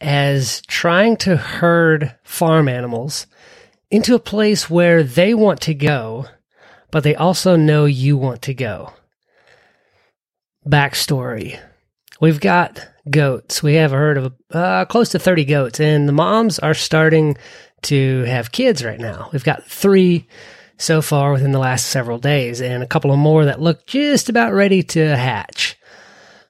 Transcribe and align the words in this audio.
as 0.00 0.60
trying 0.62 1.16
to 1.18 1.36
herd 1.36 2.14
farm 2.22 2.68
animals 2.68 3.26
into 3.90 4.14
a 4.14 4.20
place 4.20 4.68
where 4.68 5.02
they 5.02 5.34
want 5.34 5.60
to 5.62 5.74
go, 5.74 6.26
but 6.90 7.04
they 7.04 7.14
also 7.14 7.56
know 7.56 7.84
you 7.84 8.16
want 8.16 8.42
to 8.42 8.54
go. 8.54 8.92
Backstory. 10.66 11.58
We've 12.20 12.40
got 12.40 12.86
goats. 13.10 13.62
We 13.62 13.74
have 13.74 13.92
a 13.92 13.96
herd 13.96 14.18
of 14.18 14.34
uh, 14.50 14.84
close 14.86 15.10
to 15.10 15.18
30 15.18 15.44
goats, 15.44 15.80
and 15.80 16.08
the 16.08 16.12
moms 16.12 16.58
are 16.58 16.74
starting 16.74 17.36
to 17.82 18.22
have 18.22 18.52
kids 18.52 18.84
right 18.84 18.98
now. 18.98 19.28
We've 19.32 19.44
got 19.44 19.64
three 19.64 20.26
so 20.76 21.02
far 21.02 21.32
within 21.32 21.52
the 21.52 21.58
last 21.58 21.86
several 21.86 22.18
days, 22.18 22.60
and 22.60 22.82
a 22.82 22.86
couple 22.86 23.12
of 23.12 23.18
more 23.18 23.44
that 23.44 23.60
look 23.60 23.86
just 23.86 24.28
about 24.28 24.52
ready 24.52 24.82
to 24.82 25.16
hatch. 25.16 25.73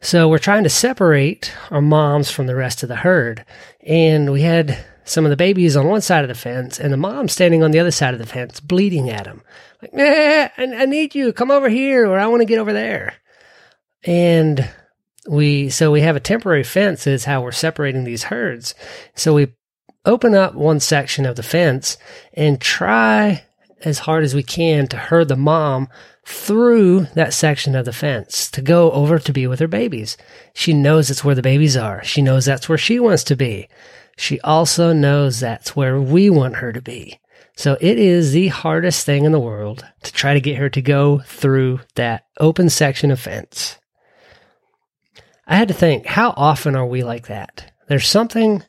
So 0.00 0.28
we're 0.28 0.38
trying 0.38 0.62
to 0.62 0.70
separate 0.70 1.52
our 1.70 1.80
moms 1.80 2.30
from 2.30 2.46
the 2.46 2.54
rest 2.54 2.82
of 2.82 2.88
the 2.88 2.96
herd. 2.96 3.44
And 3.84 4.30
we 4.30 4.42
had 4.42 4.84
some 5.04 5.24
of 5.24 5.30
the 5.30 5.36
babies 5.36 5.76
on 5.76 5.88
one 5.88 6.02
side 6.02 6.22
of 6.22 6.28
the 6.28 6.34
fence 6.34 6.78
and 6.78 6.92
the 6.92 6.96
mom 6.96 7.28
standing 7.28 7.62
on 7.62 7.72
the 7.72 7.80
other 7.80 7.90
side 7.90 8.14
of 8.14 8.20
the 8.20 8.26
fence, 8.26 8.60
bleeding 8.60 9.10
at 9.10 9.24
them. 9.24 9.42
Like, 9.82 9.94
nah, 9.94 10.04
I, 10.04 10.50
I 10.56 10.84
need 10.86 11.14
you. 11.14 11.32
Come 11.32 11.50
over 11.50 11.68
here 11.68 12.06
or 12.06 12.18
I 12.18 12.26
want 12.28 12.42
to 12.42 12.46
get 12.46 12.58
over 12.58 12.72
there. 12.72 13.14
And 14.04 14.68
we, 15.28 15.68
so 15.68 15.90
we 15.90 16.02
have 16.02 16.16
a 16.16 16.20
temporary 16.20 16.62
fence 16.62 17.06
is 17.06 17.24
how 17.24 17.42
we're 17.42 17.52
separating 17.52 18.04
these 18.04 18.24
herds. 18.24 18.74
So 19.16 19.34
we 19.34 19.48
open 20.04 20.34
up 20.34 20.54
one 20.54 20.78
section 20.78 21.26
of 21.26 21.36
the 21.36 21.42
fence 21.42 21.98
and 22.32 22.60
try 22.60 23.44
as 23.84 24.00
hard 24.00 24.24
as 24.24 24.34
we 24.34 24.42
can 24.42 24.86
to 24.88 24.96
herd 24.96 25.28
the 25.28 25.36
mom 25.36 25.88
through 26.24 27.06
that 27.14 27.32
section 27.32 27.74
of 27.74 27.84
the 27.84 27.92
fence 27.92 28.50
to 28.50 28.60
go 28.60 28.90
over 28.92 29.18
to 29.18 29.32
be 29.32 29.46
with 29.46 29.60
her 29.60 29.68
babies. 29.68 30.16
She 30.52 30.72
knows 30.72 31.10
it's 31.10 31.24
where 31.24 31.34
the 31.34 31.42
babies 31.42 31.76
are. 31.76 32.04
She 32.04 32.22
knows 32.22 32.44
that's 32.44 32.68
where 32.68 32.78
she 32.78 32.98
wants 32.98 33.24
to 33.24 33.36
be. 33.36 33.68
She 34.16 34.40
also 34.40 34.92
knows 34.92 35.40
that's 35.40 35.76
where 35.76 36.00
we 36.00 36.28
want 36.28 36.56
her 36.56 36.72
to 36.72 36.82
be. 36.82 37.20
So 37.56 37.76
it 37.80 37.98
is 37.98 38.32
the 38.32 38.48
hardest 38.48 39.06
thing 39.06 39.24
in 39.24 39.32
the 39.32 39.40
world 39.40 39.84
to 40.02 40.12
try 40.12 40.34
to 40.34 40.40
get 40.40 40.58
her 40.58 40.68
to 40.68 40.82
go 40.82 41.20
through 41.26 41.80
that 41.94 42.24
open 42.38 42.68
section 42.68 43.10
of 43.10 43.18
fence. 43.18 43.78
I 45.46 45.56
had 45.56 45.68
to 45.68 45.74
think, 45.74 46.06
how 46.06 46.34
often 46.36 46.76
are 46.76 46.86
we 46.86 47.02
like 47.02 47.26
that? 47.28 47.72
There's 47.88 48.06
something 48.06 48.62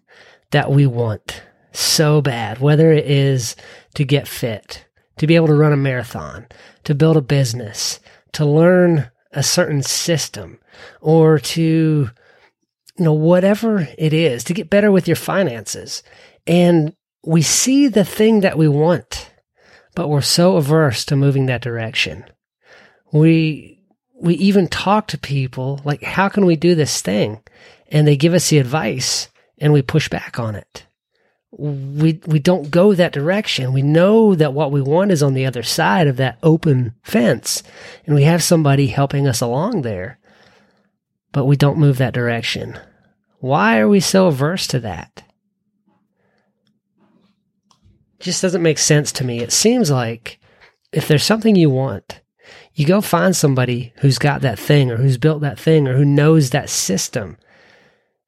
that 0.51 0.71
we 0.71 0.87
want 0.87 1.43
so 1.71 2.21
bad, 2.21 2.59
whether 2.59 2.91
it 2.91 3.05
is 3.05 3.55
to 3.95 4.05
get 4.05 4.27
fit, 4.27 4.85
to 5.19 5.27
be 5.27 5.35
able 5.35 5.47
to 5.47 5.53
run 5.53 5.73
a 5.73 5.77
marathon, 5.77 6.47
to 6.85 6.95
build 6.95 7.17
a 7.17 7.21
business, 7.21 7.99
to 8.31 8.45
learn 8.45 9.11
a 9.33 9.43
certain 9.43 9.83
system, 9.83 10.59
or 11.01 11.37
to, 11.37 12.09
you 12.97 13.03
know, 13.03 13.13
whatever 13.13 13.87
it 13.97 14.13
is, 14.13 14.43
to 14.45 14.53
get 14.53 14.69
better 14.69 14.91
with 14.91 15.07
your 15.07 15.15
finances. 15.17 16.03
And 16.47 16.95
we 17.23 17.41
see 17.41 17.87
the 17.87 18.05
thing 18.05 18.39
that 18.39 18.57
we 18.57 18.67
want, 18.69 19.31
but 19.93 20.07
we're 20.07 20.21
so 20.21 20.55
averse 20.55 21.03
to 21.05 21.17
moving 21.17 21.47
that 21.47 21.61
direction. 21.61 22.23
We, 23.11 23.83
we 24.13 24.35
even 24.35 24.69
talk 24.69 25.07
to 25.07 25.17
people 25.17 25.81
like, 25.83 26.01
how 26.01 26.29
can 26.29 26.45
we 26.45 26.55
do 26.55 26.75
this 26.75 27.01
thing? 27.01 27.43
And 27.89 28.07
they 28.07 28.15
give 28.15 28.33
us 28.33 28.49
the 28.49 28.57
advice 28.57 29.27
and 29.57 29.73
we 29.73 29.81
push 29.81 30.07
back 30.07 30.39
on 30.39 30.55
it 30.55 30.85
we 31.51 32.19
we 32.27 32.39
don't 32.39 32.69
go 32.69 32.93
that 32.93 33.13
direction. 33.13 33.73
We 33.73 33.81
know 33.81 34.35
that 34.35 34.53
what 34.53 34.71
we 34.71 34.81
want 34.81 35.11
is 35.11 35.23
on 35.23 35.33
the 35.33 35.45
other 35.45 35.63
side 35.63 36.07
of 36.07 36.17
that 36.17 36.37
open 36.43 36.93
fence, 37.01 37.63
and 38.05 38.15
we 38.15 38.23
have 38.23 38.43
somebody 38.43 38.87
helping 38.87 39.27
us 39.27 39.41
along 39.41 39.81
there, 39.81 40.19
but 41.31 41.45
we 41.45 41.55
don't 41.55 41.79
move 41.79 41.97
that 41.97 42.13
direction. 42.13 42.77
Why 43.39 43.79
are 43.79 43.87
we 43.87 43.99
so 43.99 44.27
averse 44.27 44.67
to 44.67 44.79
that? 44.81 45.23
Just 48.19 48.41
doesn't 48.41 48.61
make 48.61 48.77
sense 48.77 49.11
to 49.13 49.23
me. 49.23 49.39
It 49.39 49.51
seems 49.51 49.89
like 49.89 50.39
if 50.91 51.07
there's 51.07 51.23
something 51.23 51.55
you 51.55 51.69
want, 51.69 52.21
you 52.73 52.85
go 52.85 53.01
find 53.01 53.35
somebody 53.35 53.93
who's 53.97 54.17
got 54.17 54.41
that 54.41 54.59
thing 54.59 54.91
or 54.91 54.97
who's 54.97 55.17
built 55.17 55.41
that 55.41 55.59
thing 55.59 55.87
or 55.87 55.95
who 55.95 56.05
knows 56.05 56.49
that 56.49 56.69
system 56.69 57.37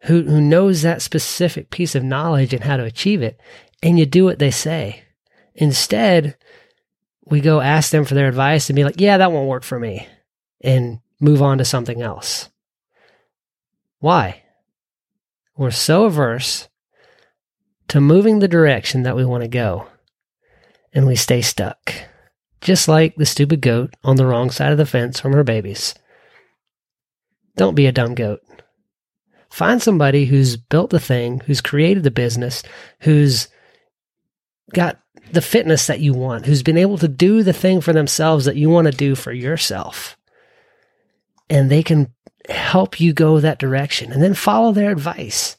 who, 0.04 0.24
who 0.24 0.42
knows 0.42 0.82
that 0.82 1.02
specific 1.02 1.70
piece 1.70 1.96
of 1.96 2.04
knowledge 2.04 2.54
and 2.54 2.64
how 2.64 2.78
to 2.78 2.84
achieve 2.84 3.22
it, 3.22 3.40
and 3.84 4.00
you 4.00 4.06
do 4.06 4.26
what 4.26 4.40
they 4.40 4.52
say. 4.52 5.04
Instead, 5.54 6.38
we 7.26 7.42
go 7.42 7.62
ask 7.62 7.92
them 7.92 8.06
for 8.06 8.16
their 8.16 8.28
advice 8.28 8.70
and 8.70 8.76
be 8.76 8.84
like, 8.84 9.00
yeah, 9.00 9.18
that 9.18 9.32
won't 9.32 9.50
work 9.50 9.64
for 9.64 9.80
me, 9.80 10.08
and 10.62 11.00
move 11.20 11.42
on 11.42 11.60
to 11.60 11.66
something 11.66 12.02
else. 12.02 12.50
Why? 14.00 14.44
We're 15.56 15.72
so 15.72 16.06
averse 16.06 16.68
to 17.90 18.02
moving 18.02 18.40
the 18.40 18.48
direction 18.48 19.04
that 19.04 19.16
we 19.16 19.26
want 19.26 19.44
to 19.44 19.48
go, 19.48 19.88
and 20.94 21.06
we 21.06 21.16
stay 21.16 21.42
stuck, 21.42 21.94
just 22.62 22.88
like 22.88 23.16
the 23.16 23.26
stupid 23.26 23.62
goat 23.62 23.94
on 24.04 24.16
the 24.16 24.26
wrong 24.26 24.50
side 24.50 24.72
of 24.72 24.78
the 24.78 24.86
fence 24.86 25.20
from 25.20 25.34
her 25.34 25.44
babies. 25.44 25.94
Don't 27.56 27.76
be 27.76 27.86
a 27.86 27.92
dumb 27.92 28.16
goat. 28.16 28.42
Find 29.52 29.82
somebody 29.82 30.26
who's 30.26 30.56
built 30.56 30.92
the 30.92 31.00
thing, 31.00 31.42
who's 31.42 31.62
created 31.62 32.04
the 32.04 32.12
business, 32.12 32.64
who's 33.02 33.50
got 34.74 35.00
the 35.32 35.42
fitness 35.42 35.88
that 35.88 36.00
you 36.00 36.14
want, 36.14 36.46
who's 36.46 36.64
been 36.64 36.78
able 36.78 36.98
to 36.98 37.08
do 37.08 37.44
the 37.44 37.54
thing 37.54 37.82
for 37.82 37.94
themselves 37.94 38.46
that 38.46 38.56
you 38.56 38.70
want 38.70 38.86
to 38.86 38.98
do 38.98 39.14
for 39.14 39.34
yourself. 39.34 40.18
And 41.50 41.70
they 41.70 41.84
can 41.84 42.14
help 42.50 43.00
you 43.00 43.12
go 43.12 43.40
that 43.40 43.60
direction 43.60 44.12
and 44.12 44.24
then 44.24 44.34
follow 44.34 44.72
their 44.72 44.92
advice. 44.92 45.58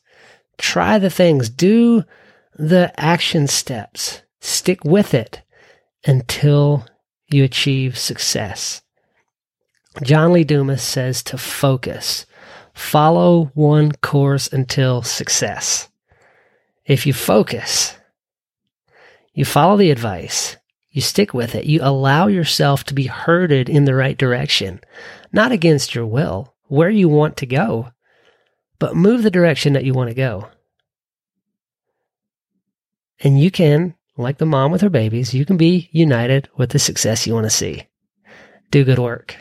Try 0.57 0.99
the 0.99 1.11
things, 1.11 1.51
do 1.51 2.05
the 2.59 2.93
action 2.99 3.47
steps, 3.47 4.23
stick 4.41 4.85
with 4.85 5.13
it 5.13 5.43
until 6.07 6.87
you 7.29 7.45
achieve 7.45 7.99
success. 7.99 8.83
John 10.03 10.33
Lee 10.33 10.45
Dumas 10.45 10.83
says 10.83 11.23
to 11.25 11.37
focus. 11.37 12.25
Follow 12.75 13.51
one 13.55 13.93
course 13.93 14.49
until 14.53 15.03
success. 15.03 15.89
If 16.87 17.07
you 17.07 17.13
focus, 17.13 17.97
you 19.35 19.45
follow 19.45 19.77
the 19.77 19.91
advice, 19.91 20.57
you 20.91 21.01
stick 21.01 21.33
with 21.33 21.55
it, 21.55 21.65
you 21.65 21.81
allow 21.83 22.27
yourself 22.27 22.85
to 22.85 22.95
be 22.95 23.07
herded 23.07 23.69
in 23.69 23.85
the 23.85 23.95
right 23.95 24.17
direction, 24.17 24.81
not 25.33 25.53
against 25.53 25.95
your 25.95 26.07
will, 26.07 26.55
where 26.67 26.91
you 26.91 27.09
want 27.09 27.37
to 27.39 27.47
go, 27.47 27.93
but 28.79 28.97
move 28.97 29.23
the 29.23 29.31
direction 29.31 29.75
that 29.75 29.85
you 29.85 29.95
want 29.95 30.09
to 30.11 30.15
go. 30.15 30.49
And 33.21 33.41
you 33.41 33.51
can, 33.51 33.95
like 34.17 34.39
the 34.39 34.47
mom 34.47 34.73
with 34.73 34.81
her 34.81 34.91
babies, 34.91 35.33
you 35.33 35.47
can 35.47 35.57
be 35.57 35.89
united 35.93 36.49
with 36.57 36.71
the 36.71 36.79
success 36.79 37.27
you 37.27 37.35
want 37.35 37.45
to 37.45 37.51
see. 37.51 37.87
Do 38.71 38.85
good 38.85 38.99
work. 38.99 39.37